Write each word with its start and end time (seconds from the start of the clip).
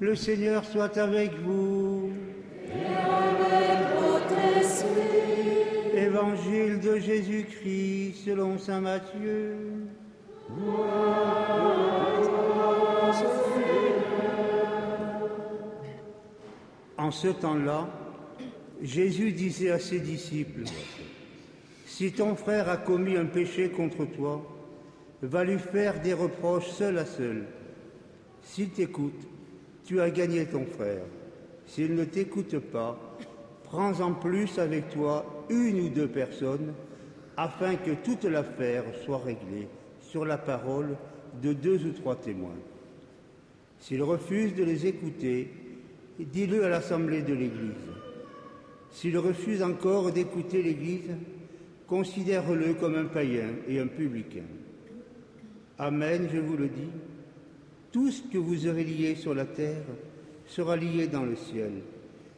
Le 0.00 0.14
Seigneur 0.14 0.64
soit 0.64 0.96
avec 0.96 1.30
vous. 1.40 2.10
Évangile 5.94 6.80
de 6.80 6.98
Jésus-Christ 6.98 8.24
selon 8.24 8.56
Saint 8.56 8.80
Matthieu. 8.80 9.56
En 16.96 17.10
ce 17.10 17.28
temps-là, 17.28 17.86
Jésus 18.80 19.32
disait 19.32 19.72
à 19.72 19.78
ses 19.78 20.00
disciples, 20.00 20.64
Si 21.84 22.12
ton 22.12 22.36
frère 22.36 22.70
a 22.70 22.78
commis 22.78 23.18
un 23.18 23.26
péché 23.26 23.68
contre 23.68 24.06
toi, 24.06 24.40
va 25.20 25.44
lui 25.44 25.58
faire 25.58 26.00
des 26.00 26.14
reproches 26.14 26.70
seul 26.70 26.96
à 26.96 27.04
seul. 27.04 27.44
S'il 28.42 28.70
t'écoute, 28.70 29.28
tu 29.90 30.00
as 30.00 30.10
gagné 30.10 30.46
ton 30.46 30.64
frère. 30.66 31.02
S'il 31.66 31.96
ne 31.96 32.04
t'écoute 32.04 32.56
pas, 32.60 32.96
prends 33.64 34.00
en 34.00 34.12
plus 34.12 34.56
avec 34.60 34.88
toi 34.90 35.44
une 35.50 35.80
ou 35.80 35.88
deux 35.88 36.06
personnes, 36.06 36.74
afin 37.36 37.74
que 37.74 37.90
toute 38.04 38.22
l'affaire 38.22 38.84
soit 39.04 39.18
réglée 39.18 39.66
sur 40.00 40.24
la 40.24 40.38
parole 40.38 40.96
de 41.42 41.52
deux 41.52 41.84
ou 41.86 41.90
trois 41.90 42.14
témoins. 42.14 42.60
S'il 43.80 44.04
refuse 44.04 44.54
de 44.54 44.62
les 44.62 44.86
écouter, 44.86 45.50
dis-le 46.20 46.64
à 46.64 46.68
l'assemblée 46.68 47.22
de 47.22 47.34
l'Église. 47.34 47.90
S'il 48.92 49.18
refuse 49.18 49.60
encore 49.60 50.12
d'écouter 50.12 50.62
l'Église, 50.62 51.16
considère-le 51.88 52.74
comme 52.74 52.94
un 52.94 53.06
païen 53.06 53.56
et 53.66 53.80
un 53.80 53.88
publicain. 53.88 54.46
Amen, 55.78 56.28
je 56.32 56.38
vous 56.38 56.56
le 56.56 56.68
dis. 56.68 56.90
Tout 57.92 58.10
ce 58.10 58.22
que 58.22 58.38
vous 58.38 58.66
aurez 58.68 58.84
lié 58.84 59.14
sur 59.14 59.34
la 59.34 59.44
terre 59.44 59.84
sera 60.46 60.76
lié 60.76 61.06
dans 61.06 61.24
le 61.24 61.36
ciel, 61.36 61.72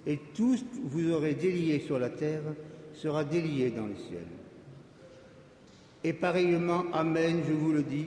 et 0.06 0.18
tout 0.34 0.56
ce 0.56 0.62
que 0.62 0.80
vous 0.84 1.10
aurez 1.12 1.34
délié 1.34 1.80
sur 1.80 1.98
la 1.98 2.10
terre 2.10 2.42
sera 2.94 3.24
délié 3.24 3.70
dans 3.70 3.86
le 3.86 3.96
ciel. 3.96 4.26
Et 6.04 6.12
pareillement, 6.12 6.84
Amen, 6.92 7.42
je 7.46 7.52
vous 7.52 7.72
le 7.72 7.82
dis, 7.82 8.06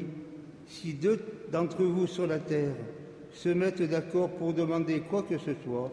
si 0.68 0.94
deux 0.94 1.20
d'entre 1.52 1.84
vous 1.84 2.08
sur 2.08 2.28
la 2.28 2.40
terre 2.40 2.76
se 3.32 3.50
mettent 3.50 3.84
d'accord 3.84 4.30
pour 4.30 4.54
demander 4.54 5.02
quoi 5.02 5.24
que 5.24 5.38
ce 5.38 5.52
soit, 5.64 5.92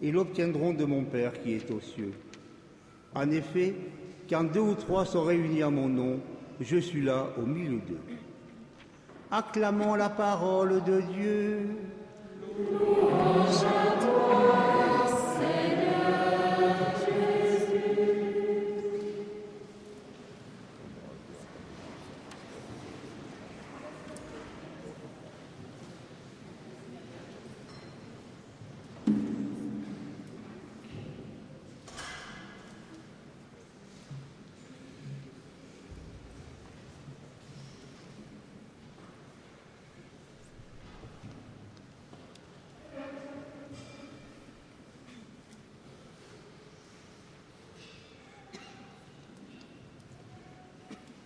ils 0.00 0.12
l'obtiendront 0.12 0.74
de 0.74 0.84
mon 0.84 1.04
Père 1.04 1.32
qui 1.42 1.52
est 1.52 1.70
aux 1.70 1.80
cieux. 1.80 2.12
En 3.14 3.30
effet, 3.30 3.74
quand 4.28 4.44
deux 4.44 4.60
ou 4.60 4.74
trois 4.74 5.04
sont 5.04 5.22
réunis 5.22 5.64
en 5.64 5.70
mon 5.70 5.88
nom, 5.88 6.20
je 6.60 6.76
suis 6.78 7.02
là 7.02 7.28
au 7.40 7.46
milieu 7.46 7.80
d'eux. 7.86 8.00
Acclamons 9.36 9.96
la 9.96 10.10
parole 10.10 10.80
de 10.84 11.00
Dieu. 11.00 11.76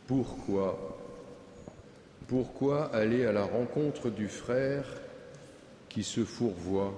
Pourquoi? 0.09 0.99
Pourquoi 2.29 2.87
aller 2.95 3.27
à 3.27 3.33
la 3.33 3.45
rencontre 3.45 4.09
du 4.09 4.27
frère 4.27 4.87
qui 5.91 6.03
se 6.03 6.25
fourvoie? 6.25 6.95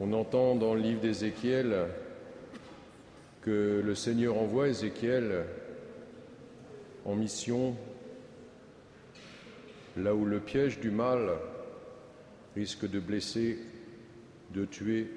On 0.00 0.14
entend 0.14 0.54
dans 0.54 0.72
le 0.72 0.80
livre 0.80 1.02
d'Ézéchiel 1.02 1.88
que 3.42 3.82
le 3.84 3.94
Seigneur 3.94 4.38
envoie 4.38 4.68
Ézéchiel 4.68 5.44
en 7.04 7.14
mission 7.14 7.76
là 9.98 10.14
où 10.14 10.24
le 10.24 10.40
piège 10.40 10.80
du 10.80 10.90
mal 10.90 11.28
risque 12.54 12.88
de 12.88 13.00
blesser, 13.00 13.58
de 14.54 14.64
tuer. 14.64 15.08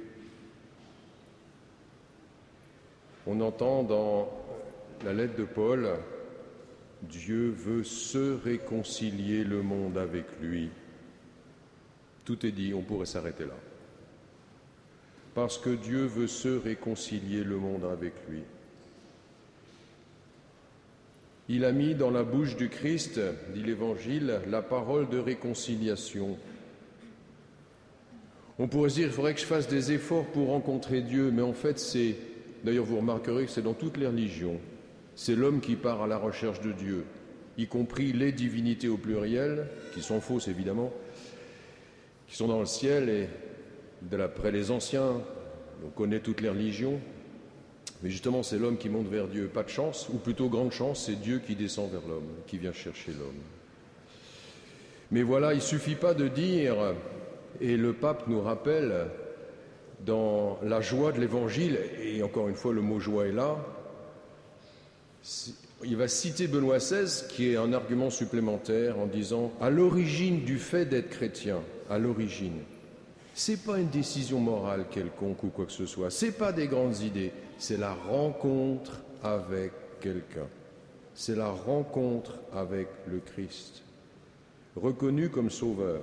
On 3.25 3.39
entend 3.39 3.83
dans 3.83 4.29
la 5.03 5.13
lettre 5.13 5.35
de 5.37 5.45
Paul, 5.45 5.89
Dieu 7.03 7.49
veut 7.49 7.83
se 7.83 8.37
réconcilier 8.43 9.43
le 9.43 9.61
monde 9.61 9.97
avec 9.97 10.25
lui. 10.41 10.69
Tout 12.25 12.45
est 12.45 12.51
dit, 12.51 12.73
on 12.73 12.81
pourrait 12.81 13.05
s'arrêter 13.05 13.45
là. 13.45 13.55
Parce 15.33 15.57
que 15.57 15.69
Dieu 15.69 16.05
veut 16.05 16.27
se 16.27 16.49
réconcilier 16.49 17.43
le 17.43 17.57
monde 17.57 17.85
avec 17.85 18.13
lui. 18.29 18.41
Il 21.47 21.65
a 21.65 21.71
mis 21.71 21.95
dans 21.95 22.11
la 22.11 22.23
bouche 22.23 22.55
du 22.55 22.69
Christ, 22.69 23.19
dit 23.53 23.63
l'Évangile, 23.63 24.41
la 24.47 24.61
parole 24.61 25.09
de 25.09 25.17
réconciliation. 25.17 26.37
On 28.59 28.67
pourrait 28.67 28.89
dire, 28.89 29.07
il 29.07 29.13
faudrait 29.13 29.33
que 29.33 29.39
je 29.39 29.45
fasse 29.45 29.67
des 29.67 29.93
efforts 29.93 30.25
pour 30.25 30.49
rencontrer 30.49 31.01
Dieu, 31.01 31.31
mais 31.31 31.41
en 31.41 31.53
fait, 31.53 31.79
c'est, 31.79 32.15
d'ailleurs, 32.63 32.85
vous 32.85 32.97
remarquerez 32.97 33.45
que 33.45 33.51
c'est 33.51 33.63
dans 33.63 33.73
toutes 33.73 33.97
les 33.97 34.05
religions. 34.05 34.59
C'est 35.21 35.35
l'homme 35.35 35.59
qui 35.59 35.75
part 35.75 36.01
à 36.01 36.07
la 36.07 36.17
recherche 36.17 36.61
de 36.61 36.71
Dieu, 36.71 37.03
y 37.57 37.67
compris 37.67 38.13
les 38.13 38.31
divinités 38.31 38.87
au 38.87 38.95
pluriel, 38.95 39.67
qui 39.93 40.01
sont 40.01 40.21
fausses 40.21 40.47
évidemment, 40.47 40.93
qui 42.29 42.37
sont 42.37 42.47
dans 42.47 42.61
le 42.61 42.65
ciel 42.65 43.09
et 43.09 43.27
d'après 44.01 44.49
les 44.49 44.71
anciens, 44.71 45.21
on 45.85 45.89
connaît 45.89 46.21
toutes 46.21 46.39
les 46.39 46.47
religions, 46.47 47.01
mais 48.01 48.09
justement 48.09 48.43
c'est 48.43 48.57
l'homme 48.57 48.77
qui 48.77 48.87
monte 48.87 49.09
vers 49.09 49.27
Dieu, 49.27 49.47
pas 49.53 49.63
de 49.63 49.67
chance, 49.67 50.07
ou 50.07 50.19
plutôt 50.19 50.47
grande 50.47 50.71
chance, 50.71 51.07
c'est 51.07 51.19
Dieu 51.19 51.41
qui 51.45 51.53
descend 51.53 51.91
vers 51.91 52.07
l'homme, 52.07 52.29
qui 52.47 52.57
vient 52.57 52.71
chercher 52.71 53.11
l'homme. 53.11 53.41
Mais 55.11 55.23
voilà, 55.23 55.51
il 55.51 55.57
ne 55.57 55.61
suffit 55.61 55.95
pas 55.95 56.13
de 56.13 56.29
dire, 56.29 56.77
et 57.59 57.75
le 57.75 57.91
pape 57.91 58.29
nous 58.29 58.39
rappelle 58.39 59.07
dans 60.05 60.59
la 60.63 60.79
joie 60.79 61.11
de 61.11 61.19
l'évangile, 61.19 61.77
et 62.01 62.23
encore 62.23 62.47
une 62.47 62.55
fois 62.55 62.71
le 62.71 62.81
mot 62.81 63.01
joie 63.01 63.27
est 63.27 63.33
là, 63.33 63.57
il 65.83 65.95
va 65.95 66.07
citer 66.07 66.47
Benoît 66.47 66.77
XVI, 66.77 67.27
qui 67.29 67.51
est 67.51 67.57
un 67.57 67.73
argument 67.73 68.09
supplémentaire 68.09 68.99
en 68.99 69.05
disant 69.05 69.51
à 69.61 69.69
l'origine 69.69 70.43
du 70.43 70.57
fait 70.57 70.85
d'être 70.85 71.09
chrétien, 71.09 71.61
à 71.89 71.97
l'origine, 71.97 72.59
c'est 73.33 73.63
pas 73.63 73.79
une 73.79 73.89
décision 73.89 74.39
morale 74.39 74.85
quelconque 74.91 75.43
ou 75.43 75.47
quoi 75.47 75.65
que 75.65 75.71
ce 75.71 75.85
soit, 75.85 76.11
c'est 76.11 76.33
pas 76.33 76.51
des 76.51 76.67
grandes 76.67 76.99
idées, 76.99 77.31
c'est 77.57 77.77
la 77.77 77.93
rencontre 77.93 79.01
avec 79.23 79.71
quelqu'un, 80.01 80.47
c'est 81.13 81.35
la 81.35 81.49
rencontre 81.49 82.35
avec 82.53 82.87
le 83.07 83.19
Christ, 83.19 83.83
reconnu 84.75 85.29
comme 85.29 85.49
sauveur. 85.49 86.01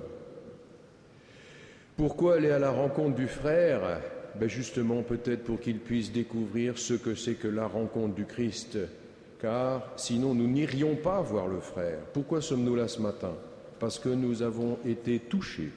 Pourquoi 1.95 2.35
aller 2.35 2.51
à 2.51 2.59
la 2.59 2.71
rencontre 2.71 3.15
du 3.15 3.27
frère? 3.27 4.01
Ben 4.39 4.47
Justement, 4.47 5.01
peut-être 5.01 5.43
pour 5.43 5.59
qu'il 5.59 5.79
puisse 5.79 6.11
découvrir 6.11 6.77
ce 6.77 6.93
que 6.93 7.15
c'est 7.15 7.33
que 7.33 7.47
la 7.47 7.65
rencontre 7.65 8.13
du 8.13 8.25
Christ 8.25 8.77
car 9.39 9.91
sinon 9.95 10.33
nous 10.33 10.47
n'irions 10.47 10.95
pas 10.95 11.21
voir 11.21 11.47
le 11.47 11.59
frère. 11.59 11.99
Pourquoi 12.13 12.41
sommes-nous 12.41 12.75
là 12.75 12.87
ce 12.87 13.01
matin? 13.01 13.33
Parce 13.79 13.99
que 13.99 14.09
nous 14.09 14.41
avons 14.41 14.79
été 14.85 15.19
touchés 15.19 15.71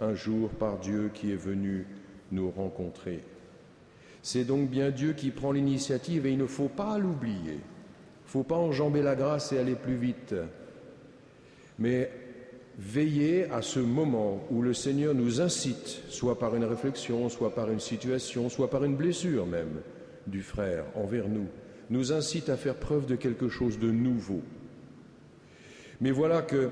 un 0.00 0.14
jour 0.14 0.50
par 0.50 0.78
Dieu 0.78 1.10
qui 1.12 1.32
est 1.32 1.36
venu 1.36 1.86
nous 2.30 2.50
rencontrer. 2.50 3.22
C'est 4.22 4.44
donc 4.44 4.68
bien 4.68 4.90
Dieu 4.90 5.12
qui 5.12 5.30
prend 5.30 5.52
l'initiative 5.52 6.26
et 6.26 6.32
il 6.32 6.38
ne 6.38 6.46
faut 6.46 6.68
pas 6.68 6.98
l'oublier. 6.98 7.54
Il 7.54 8.26
ne 8.26 8.30
faut 8.30 8.42
pas 8.42 8.56
enjamber 8.56 9.00
la 9.00 9.14
grâce 9.14 9.52
et 9.52 9.58
aller 9.58 9.74
plus 9.74 9.96
vite. 9.96 10.34
Mais 11.78 12.10
veillez 12.78 13.50
à 13.50 13.62
ce 13.62 13.80
moment 13.80 14.44
où 14.50 14.60
le 14.60 14.74
Seigneur 14.74 15.14
nous 15.14 15.40
incite, 15.40 16.02
soit 16.10 16.38
par 16.38 16.54
une 16.54 16.64
réflexion, 16.64 17.28
soit 17.28 17.54
par 17.54 17.70
une 17.70 17.80
situation, 17.80 18.50
soit 18.50 18.68
par 18.68 18.84
une 18.84 18.96
blessure 18.96 19.46
même 19.46 19.80
du 20.26 20.42
frère 20.42 20.84
envers 20.94 21.28
nous, 21.28 21.46
nous 21.90 22.12
incite 22.12 22.48
à 22.48 22.56
faire 22.56 22.74
preuve 22.74 23.06
de 23.06 23.16
quelque 23.16 23.48
chose 23.48 23.78
de 23.78 23.90
nouveau. 23.90 24.42
Mais 26.00 26.10
voilà 26.10 26.42
que, 26.42 26.70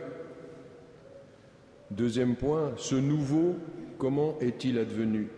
deuxième 1.90 2.36
point, 2.36 2.72
ce 2.76 2.94
nouveau, 2.94 3.56
comment 3.98 4.38
est-il 4.40 4.78
advenu? 4.78 5.28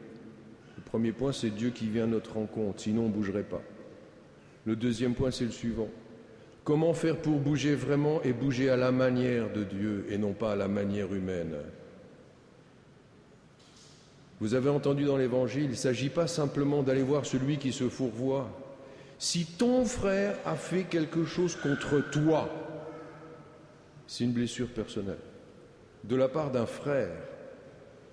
Le 0.77 0.83
premier 0.85 1.13
point, 1.13 1.33
c'est 1.33 1.51
Dieu 1.51 1.71
qui 1.71 1.89
vient 1.89 2.05
à 2.05 2.09
notre 2.09 2.35
rencontre, 2.35 2.81
sinon 2.81 3.03
on 3.03 3.09
ne 3.09 3.13
bougerait 3.13 3.43
pas. 3.43 3.63
Le 4.65 4.77
deuxième 4.77 5.15
point, 5.15 5.31
c'est 5.31 5.45
le 5.45 5.51
suivant. 5.51 5.89
Comment 6.65 6.93
faire 6.93 7.17
pour 7.17 7.39
bouger 7.39 7.75
vraiment 7.75 8.23
et 8.23 8.35
bouger 8.35 8.69
à 8.69 8.77
la 8.77 8.93
manière 8.93 9.51
de 9.53 9.65
Dieu 9.65 10.07
et 10.11 10.19
non 10.19 10.35
pas 10.35 10.53
à 10.53 10.57
la 10.57 10.69
manière 10.69 11.15
humaine? 11.15 11.57
Vous 14.41 14.55
avez 14.55 14.69
entendu 14.69 15.05
dans 15.05 15.17
l'Évangile, 15.17 15.65
il 15.65 15.71
ne 15.71 15.75
s'agit 15.75 16.11
pas 16.11 16.27
simplement 16.27 16.83
d'aller 16.83 17.03
voir 17.03 17.25
celui 17.25 17.57
qui 17.57 17.73
se 17.73 17.89
fourvoie. 17.89 18.49
Si 19.19 19.47
ton 19.47 19.85
frère 19.85 20.37
a 20.45 20.55
fait 20.55 20.85
quelque 20.85 21.25
chose 21.25 21.57
contre 21.57 22.01
toi, 22.11 22.49
c'est 24.07 24.25
une 24.25 24.33
blessure 24.33 24.69
personnelle. 24.69 25.19
De 26.05 26.15
la 26.15 26.29
part 26.29 26.53
d'un 26.53 26.67
frère, 26.67 27.11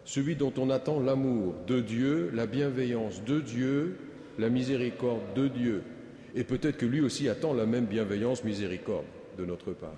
celui 0.03 0.35
dont 0.35 0.53
on 0.57 0.69
attend 0.69 0.99
l'amour 0.99 1.53
de 1.67 1.79
Dieu, 1.79 2.31
la 2.33 2.47
bienveillance 2.47 3.23
de 3.23 3.39
Dieu, 3.39 3.97
la 4.39 4.49
miséricorde 4.49 5.33
de 5.35 5.47
Dieu. 5.47 5.83
Et 6.35 6.43
peut-être 6.43 6.77
que 6.77 6.85
lui 6.85 7.01
aussi 7.01 7.29
attend 7.29 7.53
la 7.53 7.65
même 7.65 7.85
bienveillance, 7.85 8.43
miséricorde 8.43 9.05
de 9.37 9.45
notre 9.45 9.73
part. 9.73 9.95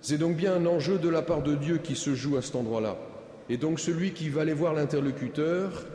C'est 0.00 0.18
donc 0.18 0.36
bien 0.36 0.54
un 0.54 0.66
enjeu 0.66 0.98
de 0.98 1.08
la 1.08 1.22
part 1.22 1.42
de 1.42 1.56
Dieu 1.56 1.78
qui 1.78 1.96
se 1.96 2.14
joue 2.14 2.36
à 2.36 2.42
cet 2.42 2.54
endroit-là. 2.54 2.96
Et 3.50 3.56
donc 3.56 3.80
celui 3.80 4.12
qui 4.12 4.28
va 4.28 4.42
aller 4.42 4.52
voir 4.52 4.74
l'interlocuteur, 4.74 5.86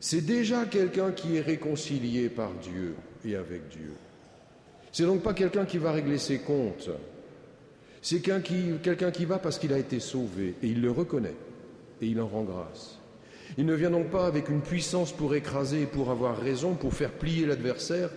c'est 0.00 0.22
déjà 0.22 0.64
quelqu'un 0.64 1.12
qui 1.12 1.36
est 1.36 1.42
réconcilié 1.42 2.30
par 2.30 2.52
Dieu 2.54 2.94
et 3.22 3.36
avec 3.36 3.68
Dieu. 3.68 3.92
C'est 4.92 5.04
donc 5.04 5.22
pas 5.22 5.34
quelqu'un 5.34 5.66
qui 5.66 5.76
va 5.76 5.92
régler 5.92 6.16
ses 6.16 6.38
comptes. 6.38 6.90
C'est 8.00 8.20
quelqu'un 8.20 9.10
qui, 9.10 9.24
va 9.26 9.38
parce 9.38 9.58
qu'il 9.58 9.74
a 9.74 9.78
été 9.78 10.00
sauvé 10.00 10.54
et 10.62 10.68
il 10.68 10.80
le 10.80 10.90
reconnaît 10.90 11.36
et 12.00 12.06
il 12.06 12.18
en 12.18 12.26
rend 12.26 12.44
grâce. 12.44 12.98
Il 13.58 13.66
ne 13.66 13.74
vient 13.74 13.90
donc 13.90 14.08
pas 14.08 14.26
avec 14.26 14.48
une 14.48 14.62
puissance 14.62 15.12
pour 15.12 15.34
écraser 15.34 15.82
et 15.82 15.86
pour 15.86 16.10
avoir 16.10 16.38
raison, 16.38 16.74
pour 16.74 16.94
faire 16.94 17.12
plier 17.12 17.44
l'adversaire. 17.44 18.10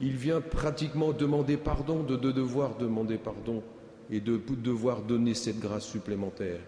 Il 0.00 0.16
vient 0.16 0.42
pratiquement 0.42 1.12
demander 1.12 1.56
pardon, 1.56 2.02
de, 2.02 2.16
devoir 2.16 2.76
demander 2.76 3.16
pardon 3.16 3.62
et 4.10 4.20
de 4.20 4.38
devoir 4.62 5.00
donner 5.00 5.32
cette 5.32 5.58
grâce 5.58 5.86
supplémentaire. 5.86 6.60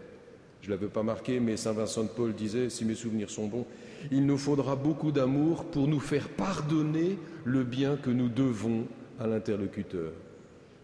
Je 0.64 0.70
ne 0.70 0.76
l'avais 0.76 0.88
pas 0.88 1.02
marqué, 1.02 1.40
mais 1.40 1.58
Saint 1.58 1.74
Vincent 1.74 2.04
de 2.04 2.08
Paul 2.08 2.32
disait, 2.32 2.70
si 2.70 2.86
mes 2.86 2.94
souvenirs 2.94 3.28
sont 3.28 3.48
bons, 3.48 3.66
il 4.10 4.24
nous 4.24 4.38
faudra 4.38 4.76
beaucoup 4.76 5.12
d'amour 5.12 5.66
pour 5.66 5.86
nous 5.86 6.00
faire 6.00 6.26
pardonner 6.30 7.18
le 7.44 7.64
bien 7.64 7.96
que 7.96 8.08
nous 8.08 8.30
devons 8.30 8.86
à 9.20 9.26
l'interlocuteur. 9.26 10.12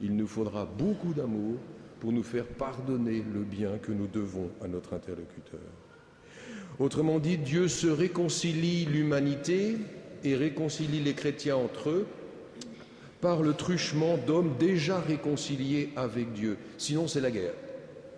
Il 0.03 0.17
nous 0.17 0.27
faudra 0.27 0.67
beaucoup 0.67 1.15
d'amour 1.15 1.56
pour 1.99 2.12
nous 2.12 2.23
faire 2.23 2.44
pardonner 2.44 3.25
le 3.32 3.41
bien 3.41 3.79
que 3.79 3.91
nous 3.91 4.06
devons 4.06 4.50
à 4.62 4.69
notre 4.69 4.93
interlocuteur. 4.93 5.61
Autrement 6.79 7.19
dit, 7.19 7.38
Dieu 7.38 7.67
se 7.67 7.87
réconcilie 7.87 8.85
l'humanité 8.85 9.79
et 10.25 10.37
réconcilie 10.37 11.00
les 11.00 11.15
chrétiens 11.15 11.56
entre 11.56 11.88
eux 11.88 12.06
par 13.23 13.41
le 13.41 13.55
truchement 13.55 14.19
d'hommes 14.19 14.53
déjà 14.61 15.00
réconciliés 15.00 15.88
avec 15.97 16.35
Dieu. 16.35 16.59
Sinon, 16.77 17.09
c'est 17.09 17.23
la 17.23 17.31
guerre. 17.31 17.55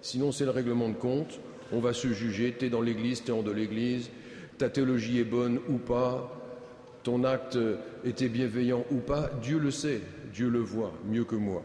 Sinon, 0.01 0.33
c'est 0.33 0.45
le 0.45 0.51
règlement 0.51 0.89
de 0.89 0.95
compte. 0.95 1.39
On 1.73 1.81
va 1.81 1.93
se 1.93 2.13
juger, 2.13 2.53
t'es 2.53 2.69
dans 2.69 2.83
l'église, 2.83 3.25
t'es 3.25 3.33
en 3.33 3.43
de 3.43 3.51
l'église, 3.51 4.11
ta 4.59 4.69
théologie 4.69 5.19
est 5.19 5.25
bonne 5.25 5.59
ou 5.69 5.79
pas, 5.79 6.39
ton 7.03 7.25
acte 7.25 7.59
était 8.05 8.29
bienveillant 8.29 8.85
ou 8.91 8.99
pas, 8.99 9.31
Dieu 9.43 9.59
le 9.59 9.71
sait, 9.71 10.01
Dieu 10.33 10.49
le 10.49 10.61
voit 10.61 10.93
mieux 11.09 11.25
que 11.25 11.37
moi. 11.37 11.63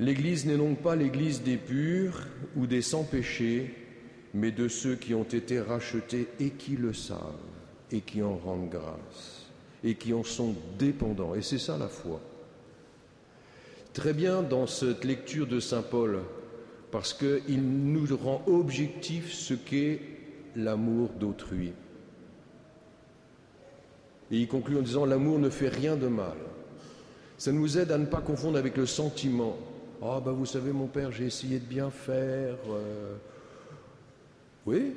L'Église 0.00 0.46
n'est 0.46 0.56
donc 0.56 0.78
pas 0.78 0.94
l'Église 0.94 1.42
des 1.42 1.56
purs 1.56 2.20
ou 2.54 2.66
des 2.66 2.82
sans 2.82 3.02
péché, 3.02 3.74
mais 4.32 4.52
de 4.52 4.68
ceux 4.68 4.94
qui 4.94 5.14
ont 5.14 5.24
été 5.24 5.60
rachetés 5.60 6.28
et 6.38 6.50
qui 6.50 6.76
le 6.76 6.92
savent, 6.92 7.18
et 7.90 8.00
qui 8.00 8.22
en 8.22 8.36
rendent 8.36 8.70
grâce, 8.70 9.46
et 9.82 9.96
qui 9.96 10.14
en 10.14 10.22
sont 10.22 10.54
dépendants. 10.78 11.34
Et 11.34 11.42
c'est 11.42 11.58
ça 11.58 11.76
la 11.76 11.88
foi. 11.88 12.20
Très 13.92 14.12
bien 14.12 14.42
dans 14.42 14.68
cette 14.68 15.04
lecture 15.04 15.48
de 15.48 15.58
Saint 15.58 15.82
Paul, 15.82 16.20
parce 16.90 17.12
qu'il 17.12 17.62
nous 17.62 18.16
rend 18.16 18.42
objectif 18.46 19.32
ce 19.32 19.54
qu'est 19.54 20.00
l'amour 20.56 21.10
d'autrui. 21.18 21.72
Et 24.30 24.38
il 24.38 24.48
conclut 24.48 24.78
en 24.78 24.82
disant 24.82 25.04
L'amour 25.04 25.38
ne 25.38 25.50
fait 25.50 25.68
rien 25.68 25.96
de 25.96 26.08
mal. 26.08 26.36
Ça 27.36 27.52
nous 27.52 27.78
aide 27.78 27.92
à 27.92 27.98
ne 27.98 28.06
pas 28.06 28.20
confondre 28.20 28.58
avec 28.58 28.76
le 28.76 28.86
sentiment. 28.86 29.56
Ah, 30.02 30.20
ben 30.24 30.32
vous 30.32 30.46
savez, 30.46 30.72
mon 30.72 30.86
père, 30.86 31.12
j'ai 31.12 31.26
essayé 31.26 31.58
de 31.58 31.64
bien 31.64 31.90
faire. 31.90 32.56
Euh. 32.70 33.14
Oui, 34.66 34.94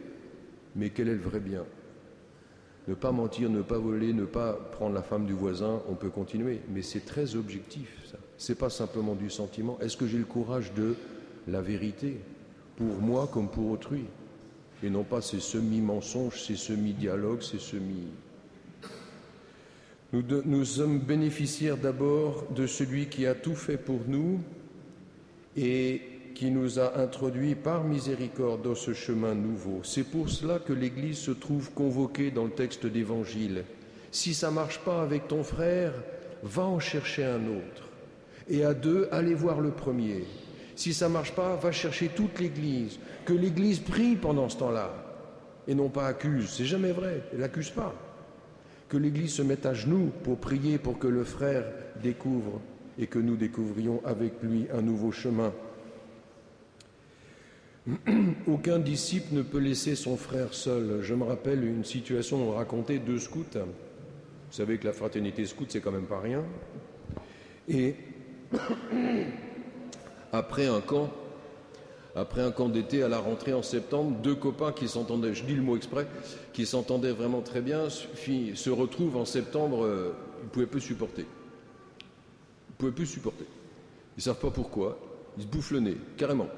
mais 0.76 0.90
quel 0.90 1.08
est 1.08 1.16
le 1.16 1.22
vrai 1.22 1.40
bien? 1.40 1.64
Ne 2.88 2.96
pas 2.96 3.12
mentir, 3.12 3.50
ne 3.50 3.62
pas 3.62 3.78
voler, 3.78 4.12
ne 4.12 4.26
pas 4.26 4.54
prendre 4.54 4.96
la 4.96 5.04
femme 5.04 5.26
du 5.26 5.34
voisin, 5.34 5.82
on 5.88 5.94
peut 5.94 6.10
continuer. 6.10 6.62
Mais 6.70 6.82
c'est 6.82 7.06
très 7.06 7.36
objectif, 7.36 7.90
ça. 8.12 8.18
C'est 8.38 8.58
pas 8.58 8.72
simplement 8.72 9.14
du 9.14 9.30
sentiment. 9.30 9.78
Est-ce 9.80 9.96
que 9.96 10.08
j'ai 10.08 10.18
le 10.18 10.26
courage 10.26 10.74
de 10.74 10.96
la 11.48 11.62
vérité 11.62 12.18
Pour 12.78 13.00
moi 13.02 13.30
comme 13.32 13.50
pour 13.50 13.72
autrui. 13.72 14.06
Et 14.84 14.90
non 14.90 15.04
pas 15.04 15.22
ces 15.22 15.40
semi-mensonges, 15.40 16.42
ces 16.42 16.56
semi-dialogues, 16.56 17.42
ces 17.42 17.60
semi... 17.60 18.08
Nous, 20.14 20.66
sommes 20.66 21.00
bénéficiaires 21.00 21.78
d'abord 21.78 22.46
de 22.54 22.68
celui 22.68 23.06
qui 23.08 23.26
a 23.26 23.34
tout 23.34 23.56
fait 23.56 23.78
pour 23.78 24.02
nous 24.08 24.42
et 25.56 26.02
qui 26.36 26.52
nous 26.52 26.80
a 26.80 26.98
introduits 27.00 27.56
par 27.56 27.86
miséricorde 27.86 28.62
dans 28.62 28.76
ce 28.76 28.94
chemin 28.94 29.36
nouveau. 29.36 29.80
C'est 29.84 30.04
pour 30.04 30.30
cela 30.30 30.60
que 30.60 30.74
l'Église 30.74 31.18
se 31.18 31.32
trouve 31.32 31.72
convoquée 31.72 32.30
dans 32.30 32.44
le 32.44 32.52
texte 32.52 32.86
d'Évangile. 32.86 33.64
Si 34.12 34.34
ça 34.34 34.52
marche 34.52 34.80
pas 34.80 35.02
avec 35.02 35.30
ton 35.30 35.46
frère, 35.46 35.94
va 36.44 36.64
en 36.64 36.80
chercher 36.80 37.24
un 37.24 37.48
autre. 37.48 37.88
Et 38.50 38.66
à 38.66 38.74
deux, 38.74 39.08
allez 39.12 39.34
voir 39.34 39.62
le 39.62 39.72
premier. 39.72 40.26
Si 40.76 40.94
ça 40.94 41.08
ne 41.08 41.14
marche 41.14 41.34
pas, 41.34 41.56
va 41.56 41.72
chercher 41.72 42.10
toute 42.10 42.40
l'Église. 42.40 43.00
Que 43.26 43.34
l'Église 43.34 43.80
prie 43.80 44.16
pendant 44.16 44.50
ce 44.50 44.58
temps-là 44.58 44.94
et 45.68 45.76
non 45.76 45.90
pas 45.90 46.08
accuse. 46.08 46.50
C'est 46.50 46.66
jamais 46.66 46.92
vrai. 46.92 47.24
Elle 47.34 47.40
n'accuse 47.40 47.70
pas 47.70 47.94
que 48.92 48.98
l'Église 48.98 49.36
se 49.36 49.42
mette 49.42 49.66
à 49.66 49.74
genoux 49.74 50.12
pour 50.24 50.38
prier 50.38 50.78
pour 50.78 51.00
que 51.00 51.08
le 51.08 51.24
frère 51.24 51.64
découvre 52.04 52.60
et 53.00 53.08
que 53.08 53.20
nous 53.20 53.38
découvrions 53.38 54.02
avec 54.06 54.34
lui 54.44 54.68
un 54.74 54.82
nouveau 54.82 55.14
chemin. 55.14 55.54
Aucun 58.48 58.80
disciple 58.80 59.34
ne 59.34 59.44
peut 59.44 59.60
laisser 59.60 59.96
son 59.96 60.18
frère 60.18 60.54
seul. 60.54 61.00
Je 61.02 61.16
me 61.16 61.24
rappelle 61.24 61.64
une 61.64 61.86
situation 61.86 62.38
dont 62.38 62.52
racontait 62.52 63.00
deux 63.00 63.18
scouts. 63.18 63.46
Vous 63.54 64.58
savez 64.58 64.78
que 64.78 64.88
la 64.88 64.94
fraternité 64.94 65.46
scout, 65.46 65.68
c'est 65.70 65.80
quand 65.80 65.94
même 65.94 66.06
pas 66.06 66.20
rien. 66.20 66.44
Et 67.70 67.96
après 70.32 70.68
un 70.68 70.82
camp, 70.82 71.10
après 72.16 72.42
un 72.42 72.70
d'été 72.70 73.04
à 73.04 73.08
la 73.08 73.20
rentrée 73.20 73.54
en 73.54 73.64
septembre, 73.64 74.18
deux 74.22 74.36
copains 74.36 74.72
qui 74.72 74.88
s'entendaient, 74.88 75.34
je 75.34 75.44
dis 75.44 75.56
le 75.56 75.62
mot 75.62 75.78
exprès, 75.78 76.08
qui 76.54 76.66
s'entendaient 76.66 77.12
vraiment 77.12 77.42
très 77.42 77.62
bien, 77.62 77.90
se 77.90 78.70
retrouvent 78.70 79.18
en 79.18 79.26
septembre, 79.26 79.86
euh, 79.86 80.14
ils 80.42 80.46
ne 80.46 80.50
pouvaient 80.50 80.66
plus 80.66 80.82
supporter. 80.82 81.26
Ils 82.02 82.72
ne 82.72 82.78
pouvaient 82.78 82.92
plus 82.92 83.06
supporter. 83.06 83.46
Ils 84.18 84.20
ne 84.20 84.24
savent 84.24 84.40
pas 84.40 84.52
pourquoi. 84.52 84.98
Ils 85.38 85.44
se 85.44 85.48
bouffent 85.48 85.72
le 85.72 85.80
nez, 85.80 85.98
carrément. 86.18 86.50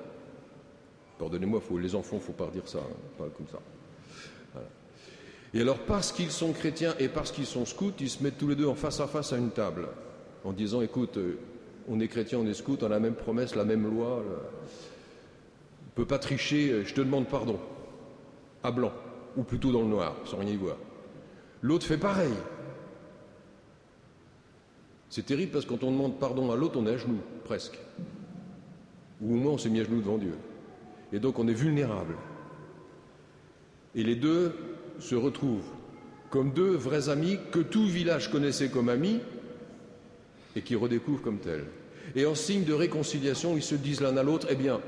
Pardonnez-moi, 1.20 1.62
les 1.80 1.94
enfants, 1.94 2.16
il 2.18 2.20
ne 2.20 2.24
faut 2.24 2.34
pas 2.34 2.48
dire 2.48 2.68
ça, 2.68 2.80
hein, 2.80 2.96
pas 3.18 3.26
comme 3.38 3.48
ça. 3.48 3.60
Et 5.54 5.62
alors, 5.62 5.78
parce 5.80 6.12
qu'ils 6.12 6.32
sont 6.32 6.52
chrétiens 6.52 6.96
et 7.00 7.08
parce 7.08 7.32
qu'ils 7.32 7.46
sont 7.46 7.66
scouts, 7.66 7.94
ils 8.00 8.10
se 8.10 8.24
mettent 8.24 8.40
tous 8.40 8.48
les 8.48 8.56
deux 8.56 8.66
en 8.66 8.74
face 8.74 9.00
à 9.00 9.08
face 9.08 9.34
à 9.34 9.38
une 9.38 9.52
table, 9.52 9.88
en 10.44 10.52
disant, 10.52 10.82
écoute, 10.82 11.18
euh, 11.18 11.38
on 11.90 12.00
est 12.00 12.08
chrétien, 12.08 12.40
on 12.40 12.46
est 12.46 12.54
scout, 12.54 12.82
on 12.84 12.88
a 12.88 12.90
la 12.90 13.00
même 13.00 13.16
promesse, 13.16 13.56
la 13.56 13.66
même 13.66 13.90
loi 13.90 14.24
ne 15.94 16.04
peut 16.04 16.08
pas 16.08 16.20
tricher, 16.20 16.72
euh, 16.72 16.86
je 16.86 16.94
te 16.94 17.02
demande 17.02 17.28
pardon, 17.28 17.60
à 18.64 18.72
blanc, 18.72 18.92
ou 19.38 19.44
plutôt 19.44 19.72
dans 19.72 19.82
le 19.82 19.88
noir, 19.88 20.16
sans 20.26 20.38
rien 20.38 20.50
y 20.50 20.56
voir. 20.56 20.78
L'autre 21.62 21.86
fait 21.86 21.98
pareil. 21.98 22.34
C'est 25.10 25.26
terrible 25.26 25.52
parce 25.52 25.66
que 25.66 25.70
quand 25.70 25.84
on 25.84 25.92
demande 25.92 26.20
pardon 26.20 26.52
à 26.52 26.56
l'autre, 26.56 26.80
on 26.80 26.88
est 26.88 26.94
à 26.94 26.98
genoux, 26.98 27.22
presque. 27.44 27.78
Ou 29.22 29.36
au 29.36 29.38
moins 29.38 29.54
on 29.54 29.58
s'est 29.58 29.70
mis 29.70 29.80
à 29.80 29.84
genoux 29.84 30.02
devant 30.02 30.18
Dieu. 30.18 30.34
Et 31.12 31.20
donc 31.20 31.38
on 31.38 31.48
est 31.48 31.54
vulnérable. 31.54 32.16
Et 33.94 34.04
les 34.04 34.16
deux 34.16 34.56
se 35.00 35.14
retrouvent 35.14 35.70
comme 36.32 36.52
deux 36.52 36.72
vrais 36.72 37.10
amis 37.10 37.38
que 37.52 37.60
tout 37.60 37.86
village 37.86 38.32
connaissait 38.32 38.70
comme 38.70 38.90
amis 38.90 39.20
et 40.56 40.62
qui 40.62 40.76
redécouvrent 40.76 41.22
comme 41.22 41.40
tels. 41.40 41.66
Et 42.16 42.26
en 42.26 42.36
signe 42.36 42.64
de 42.64 42.74
réconciliation, 42.74 43.56
ils 43.56 43.64
se 43.64 43.76
disent 43.76 44.02
l'un 44.02 44.18
à 44.18 44.24
l'autre, 44.24 44.48
eh 44.50 44.56
bien, 44.56 44.82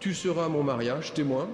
tu 0.00 0.14
seras 0.14 0.46
à 0.46 0.48
mon 0.48 0.62
mariage, 0.62 1.12
témoin, 1.14 1.48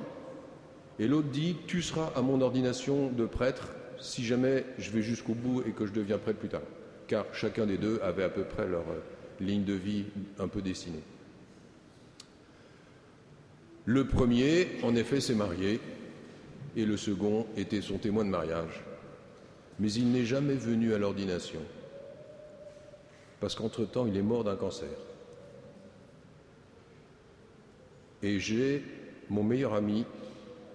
et 0.98 1.06
l'autre 1.06 1.28
dit, 1.28 1.56
tu 1.66 1.82
seras 1.82 2.12
à 2.16 2.22
mon 2.22 2.40
ordination 2.40 3.10
de 3.10 3.26
prêtre 3.26 3.68
si 4.00 4.24
jamais 4.24 4.64
je 4.78 4.90
vais 4.90 5.02
jusqu'au 5.02 5.34
bout 5.34 5.62
et 5.66 5.72
que 5.72 5.86
je 5.86 5.92
deviens 5.92 6.18
prêtre 6.18 6.38
plus 6.38 6.48
tard. 6.48 6.62
Car 7.06 7.26
chacun 7.32 7.66
des 7.66 7.78
deux 7.78 8.00
avait 8.02 8.24
à 8.24 8.28
peu 8.28 8.44
près 8.44 8.66
leur 8.66 8.82
euh, 8.82 9.00
ligne 9.40 9.64
de 9.64 9.72
vie 9.72 10.04
un 10.38 10.48
peu 10.48 10.62
dessinée. 10.62 11.02
Le 13.84 14.06
premier, 14.06 14.68
en 14.82 14.94
effet, 14.94 15.20
s'est 15.20 15.34
marié, 15.34 15.80
et 16.76 16.84
le 16.84 16.96
second 16.96 17.46
était 17.56 17.80
son 17.80 17.96
témoin 17.96 18.24
de 18.24 18.30
mariage. 18.30 18.84
Mais 19.80 19.90
il 19.92 20.10
n'est 20.10 20.26
jamais 20.26 20.54
venu 20.54 20.92
à 20.92 20.98
l'ordination, 20.98 21.60
parce 23.40 23.54
qu'entre-temps, 23.54 24.06
il 24.06 24.16
est 24.16 24.22
mort 24.22 24.44
d'un 24.44 24.56
cancer. 24.56 24.88
Et 28.22 28.40
j'ai 28.40 28.82
mon 29.30 29.42
meilleur 29.42 29.74
ami 29.74 30.04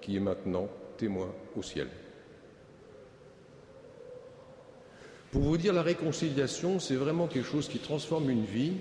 qui 0.01 0.15
est 0.15 0.21
maintenant 0.21 0.69
témoin 0.97 1.29
au 1.55 1.61
ciel. 1.61 1.87
Pour 5.31 5.41
vous 5.41 5.57
dire, 5.57 5.73
la 5.73 5.81
réconciliation, 5.81 6.79
c'est 6.79 6.95
vraiment 6.95 7.27
quelque 7.27 7.47
chose 7.47 7.67
qui 7.67 7.79
transforme 7.79 8.29
une 8.29 8.45
vie. 8.45 8.73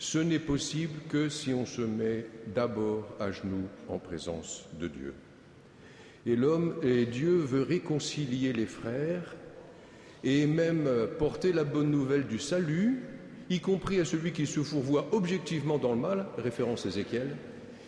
Ce 0.00 0.18
n'est 0.18 0.40
possible 0.40 1.00
que 1.08 1.28
si 1.28 1.54
on 1.54 1.66
se 1.66 1.82
met 1.82 2.26
d'abord 2.54 3.04
à 3.20 3.30
genoux 3.30 3.68
en 3.88 3.98
présence 3.98 4.64
de 4.78 4.88
Dieu. 4.88 5.14
Et 6.26 6.36
l'homme 6.36 6.74
et 6.82 7.06
Dieu 7.06 7.36
veut 7.36 7.62
réconcilier 7.62 8.52
les 8.52 8.66
frères 8.66 9.34
et 10.24 10.46
même 10.46 10.88
porter 11.18 11.52
la 11.52 11.64
bonne 11.64 11.90
nouvelle 11.90 12.26
du 12.26 12.38
salut, 12.38 13.02
y 13.50 13.60
compris 13.60 14.00
à 14.00 14.04
celui 14.04 14.32
qui 14.32 14.46
se 14.46 14.60
fourvoie 14.60 15.08
objectivement 15.12 15.78
dans 15.78 15.92
le 15.92 16.00
mal, 16.00 16.26
référence 16.36 16.86
Ézéchiel, 16.86 17.36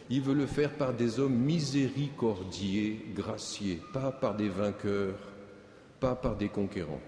il 0.08 0.22
veut 0.22 0.34
le 0.34 0.46
faire 0.46 0.72
par 0.72 0.92
des 0.92 1.20
hommes 1.20 1.36
miséricordiers, 1.36 3.00
graciés, 3.14 3.78
pas 3.92 4.10
par 4.10 4.36
des 4.36 4.48
vainqueurs, 4.48 5.18
pas 6.00 6.16
par 6.16 6.36
des 6.36 6.48
conquérants. 6.48 7.00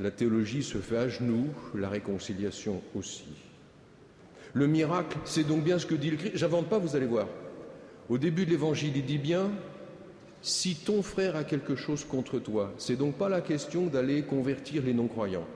La 0.00 0.10
théologie 0.10 0.62
se 0.62 0.78
fait 0.78 0.96
à 0.96 1.08
genoux, 1.08 1.48
la 1.74 1.90
réconciliation 1.90 2.80
aussi. 2.94 3.28
Le 4.54 4.66
miracle, 4.66 5.18
c'est 5.24 5.46
donc 5.46 5.62
bien 5.62 5.78
ce 5.78 5.86
que 5.86 5.94
dit 5.94 6.10
le 6.10 6.16
Christ. 6.16 6.36
J'invente 6.36 6.68
pas, 6.68 6.78
vous 6.78 6.96
allez 6.96 7.06
voir. 7.06 7.26
Au 8.08 8.18
début 8.18 8.46
de 8.46 8.50
l'évangile, 8.50 8.96
il 8.96 9.04
dit 9.04 9.18
bien 9.18 9.50
si 10.42 10.74
ton 10.74 11.02
frère 11.02 11.36
a 11.36 11.44
quelque 11.44 11.76
chose 11.76 12.04
contre 12.04 12.40
toi, 12.40 12.72
c'est 12.76 12.96
donc 12.96 13.14
pas 13.14 13.28
la 13.28 13.40
question 13.40 13.86
d'aller 13.86 14.22
convertir 14.22 14.82
les 14.82 14.92
non-croyants. 14.92 15.46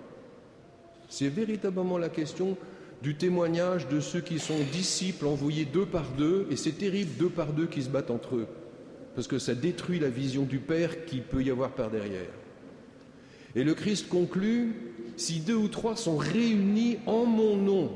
C'est 1.09 1.29
véritablement 1.29 1.99
la 1.99 2.09
question 2.09 2.57
du 3.03 3.17
témoignage 3.17 3.89
de 3.89 4.01
ceux 4.01 4.21
qui 4.21 4.39
sont 4.39 4.59
disciples 4.73 5.27
envoyés 5.27 5.65
deux 5.65 5.87
par 5.87 6.09
deux, 6.17 6.47
et 6.51 6.57
c'est 6.57 6.79
terrible 6.79 7.11
deux 7.19 7.29
par 7.29 7.53
deux 7.53 7.67
qui 7.67 7.83
se 7.83 7.89
battent 7.89 8.11
entre 8.11 8.37
eux, 8.37 8.47
parce 9.15 9.27
que 9.27 9.39
ça 9.39 9.55
détruit 9.55 9.99
la 9.99 10.09
vision 10.09 10.45
du 10.45 10.59
Père 10.59 11.05
qui 11.05 11.21
peut 11.21 11.43
y 11.43 11.51
avoir 11.51 11.73
par 11.73 11.91
derrière. 11.91 12.31
Et 13.57 13.65
le 13.65 13.75
Christ 13.75 14.09
conclut, 14.09 14.75
si 15.17 15.41
deux 15.41 15.55
ou 15.55 15.69
trois 15.69 15.97
sont 15.97 16.17
réunis 16.17 16.99
en 17.07 17.25
mon 17.25 17.57
nom, 17.57 17.93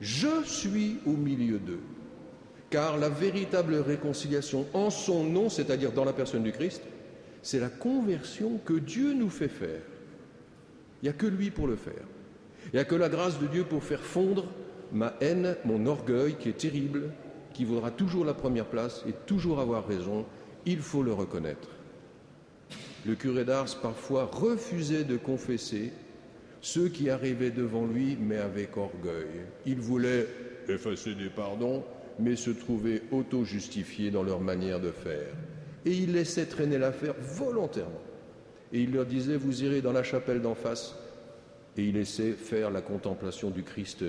je 0.00 0.44
suis 0.44 0.98
au 1.06 1.12
milieu 1.12 1.58
d'eux. 1.58 1.80
Car 2.74 2.98
la 2.98 3.08
véritable 3.08 3.76
réconciliation 3.76 4.66
en 4.74 4.90
son 4.90 5.22
nom, 5.22 5.48
c'est-à-dire 5.48 5.92
dans 5.92 6.04
la 6.04 6.12
personne 6.12 6.42
du 6.42 6.50
Christ, 6.50 6.82
c'est 7.40 7.60
la 7.60 7.68
conversion 7.68 8.58
que 8.64 8.72
Dieu 8.72 9.12
nous 9.12 9.30
fait 9.30 9.46
faire. 9.46 9.80
Il 11.00 11.04
n'y 11.04 11.08
a 11.08 11.12
que 11.12 11.26
lui 11.26 11.52
pour 11.52 11.68
le 11.68 11.76
faire. 11.76 12.02
Il 12.64 12.74
n'y 12.74 12.80
a 12.80 12.84
que 12.84 12.96
la 12.96 13.08
grâce 13.08 13.38
de 13.38 13.46
Dieu 13.46 13.62
pour 13.62 13.84
faire 13.84 14.00
fondre 14.00 14.48
ma 14.90 15.14
haine, 15.20 15.54
mon 15.64 15.86
orgueil 15.86 16.34
qui 16.34 16.48
est 16.48 16.58
terrible, 16.58 17.12
qui 17.52 17.64
voudra 17.64 17.92
toujours 17.92 18.24
la 18.24 18.34
première 18.34 18.66
place 18.66 19.04
et 19.08 19.12
toujours 19.24 19.60
avoir 19.60 19.86
raison. 19.86 20.26
Il 20.66 20.80
faut 20.80 21.04
le 21.04 21.12
reconnaître. 21.12 21.68
Le 23.06 23.14
curé 23.14 23.44
d'Ars 23.44 23.78
parfois 23.82 24.24
refusait 24.24 25.04
de 25.04 25.16
confesser 25.16 25.92
ceux 26.60 26.88
qui 26.88 27.08
arrivaient 27.08 27.52
devant 27.52 27.86
lui, 27.86 28.18
mais 28.20 28.38
avec 28.38 28.76
orgueil. 28.76 29.28
Il 29.64 29.78
voulait 29.78 30.26
effacer 30.66 31.14
des 31.14 31.28
pardons, 31.28 31.84
mais 32.18 32.36
se 32.36 32.50
trouvait 32.50 33.02
auto-justifié 33.10 34.10
dans 34.10 34.22
leur 34.22 34.40
manière 34.40 34.80
de 34.80 34.90
faire. 34.90 35.28
Et 35.84 35.92
il 35.92 36.12
laissait 36.12 36.46
traîner 36.46 36.78
l'affaire 36.78 37.14
volontairement. 37.20 38.00
Et 38.72 38.80
il 38.80 38.92
leur 38.92 39.06
disait, 39.06 39.36
vous 39.36 39.62
irez 39.62 39.82
dans 39.82 39.92
la 39.92 40.02
chapelle 40.02 40.40
d'en 40.40 40.54
face, 40.54 40.96
et 41.76 41.84
il 41.84 41.94
laissait 41.94 42.32
faire 42.32 42.70
la 42.70 42.80
contemplation 42.80 43.50
du 43.50 43.62
Christ 43.62 44.04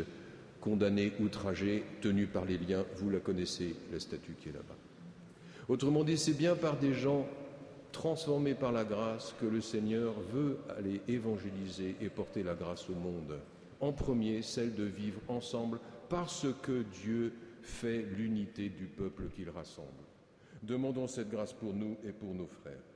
condamné, 0.62 1.12
outragé, 1.20 1.84
tenu 2.02 2.26
par 2.26 2.46
les 2.46 2.58
liens. 2.58 2.86
Vous 2.98 3.10
la 3.10 3.20
connaissez, 3.20 3.76
la 3.92 4.00
statue 4.00 4.36
qui 4.42 4.50
est 4.50 4.54
là-bas. 4.54 4.76
Autrement 5.68 6.04
dit, 6.04 6.18
c'est 6.18 6.38
bien 6.38 6.56
par 6.56 6.78
des 6.78 6.94
gens 6.94 7.28
transformés 7.92 8.56
par 8.56 8.72
la 8.72 8.84
grâce 8.84 9.34
que 9.40 9.46
le 9.46 9.62
Seigneur 9.62 10.14
veut 10.34 10.58
aller 10.78 11.02
évangéliser 11.08 11.96
et 12.02 12.10
porter 12.10 12.44
la 12.44 12.54
grâce 12.54 12.90
au 12.90 12.94
monde. 12.94 13.40
En 13.80 13.92
premier, 13.92 14.42
celle 14.42 14.74
de 14.74 14.84
vivre 14.84 15.22
ensemble 15.28 15.80
parce 16.10 16.48
que 16.62 16.84
Dieu 17.02 17.34
fait 17.66 18.02
l'unité 18.02 18.70
du 18.70 18.86
peuple 18.86 19.30
qu'il 19.30 19.50
rassemble. 19.50 19.90
Demandons 20.64 21.08
cette 21.08 21.30
grâce 21.30 21.54
pour 21.54 21.74
nous 21.74 21.98
et 22.04 22.12
pour 22.12 22.34
nos 22.34 22.48
frères. 22.48 22.95